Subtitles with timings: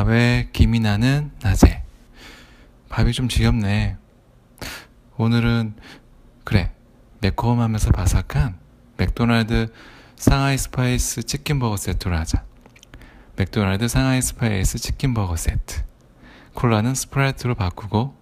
[0.00, 1.82] 밥에 김이 나는 낮에.
[2.88, 3.98] 밥이 좀 지겹네.
[5.18, 5.74] 오늘은,
[6.42, 6.72] 그래,
[7.20, 8.58] 매콤하면서 바삭한
[8.96, 9.70] 맥도날드
[10.16, 12.44] 상하이 스파이스 치킨버거 세트로 하자.
[13.36, 15.82] 맥도날드 상하이 스파이스 치킨버거 세트.
[16.54, 18.16] 콜라는 스프라이트로 바꾸고